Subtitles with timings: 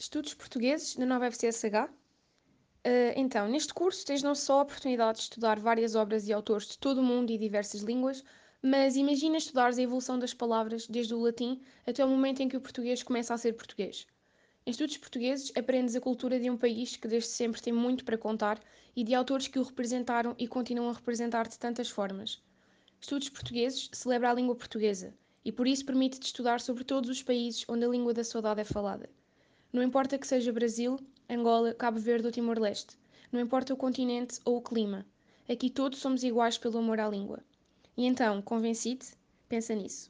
[0.00, 1.90] Estudos portugueses na nova FCSH?
[1.90, 1.90] Uh,
[3.16, 6.78] então, neste curso tens não só a oportunidade de estudar várias obras e autores de
[6.78, 8.22] todo o mundo e diversas línguas,
[8.62, 12.56] mas imagina estudares a evolução das palavras desde o latim até o momento em que
[12.56, 14.06] o português começa a ser português.
[14.64, 18.16] Em estudos portugueses, aprendes a cultura de um país que desde sempre tem muito para
[18.16, 18.60] contar
[18.94, 22.40] e de autores que o representaram e continuam a representar de tantas formas.
[23.00, 25.12] Estudos portugueses celebra a língua portuguesa
[25.44, 28.64] e por isso permite-te estudar sobre todos os países onde a língua da saudade é
[28.64, 29.10] falada.
[29.72, 30.98] Não importa que seja Brasil,
[31.28, 32.96] Angola, Cabo Verde ou Timor-Leste.
[33.30, 35.04] Não importa o continente ou o clima.
[35.48, 37.40] Aqui todos somos iguais pelo amor à língua.
[37.96, 39.16] E então, convenci-te?
[39.48, 40.06] Pensa nisso.